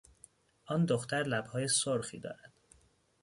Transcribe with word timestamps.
آن 0.65 0.85
دختر 0.85 1.23
لبهای 1.23 1.67
سرخی 1.67 2.19
دارد. 2.19 2.51